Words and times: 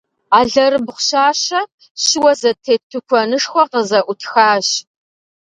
Алэрыбгъу 0.37 0.99
щащэ, 1.07 1.61
щыуэ 2.03 2.31
зэтет 2.39 2.81
тыкуэнышхуэ 2.89 3.63
къызэӏутхащ. 3.71 4.67